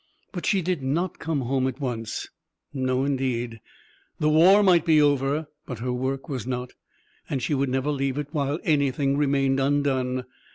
But 0.31 0.47
she 0.47 0.63
did 0.63 0.81
not 0.81 1.19
come 1.19 1.41
home 1.41 1.67
at 1.67 1.79
once; 1.79 2.27
no 2.73 3.05
indeed! 3.05 3.59
The 4.19 4.29
war 4.31 4.63
might 4.63 4.83
be 4.83 4.99
over, 4.99 5.45
but 5.67 5.77
her 5.77 5.93
work 5.93 6.27
was 6.27 6.47
not, 6.47 6.73
and 7.29 7.39
she 7.39 7.53
would 7.53 7.69
never 7.69 7.91
leave 7.91 8.17
it 8.17 8.29
while 8.31 8.57
anything 8.63 9.15
remained 9.15 9.59
undone. 9.59 10.25